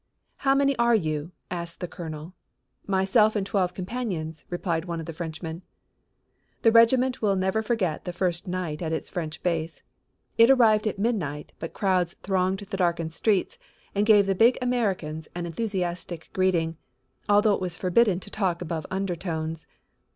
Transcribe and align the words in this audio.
"How 0.37 0.55
many 0.55 0.75
are 0.77 0.95
you?" 0.95 1.31
asked 1.51 1.79
the 1.79 1.87
colonel. 1.87 2.33
"Myself 2.87 3.35
and 3.35 3.45
twelve 3.45 3.75
companions," 3.75 4.45
replied 4.49 4.85
one 4.85 4.99
of 4.99 5.05
the 5.05 5.13
Frenchmen. 5.13 5.61
The 6.63 6.71
regiment 6.71 7.21
will 7.21 7.35
never 7.35 7.61
forget 7.61 8.05
the 8.05 8.11
first 8.11 8.47
night 8.47 8.81
at 8.81 8.93
its 8.93 9.09
French 9.09 9.43
base. 9.43 9.83
It 10.39 10.49
arrived 10.49 10.87
at 10.87 10.97
midnight 10.97 11.51
but 11.59 11.73
crowds 11.73 12.15
thronged 12.23 12.61
the 12.71 12.77
darkened 12.77 13.13
streets 13.13 13.59
and 13.93 14.03
gave 14.07 14.25
the 14.25 14.33
big 14.33 14.57
Americans 14.59 15.27
an 15.35 15.45
enthusiastic 15.45 16.31
greeting, 16.33 16.77
although 17.29 17.53
it 17.53 17.61
was 17.61 17.77
forbidden 17.77 18.19
to 18.21 18.31
talk 18.31 18.59
above 18.63 18.87
undertones. 18.89 19.67